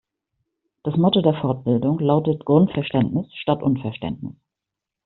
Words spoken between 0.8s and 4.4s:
Das Motto der Fortbildung lautet Grundverständnis statt Unverständnis.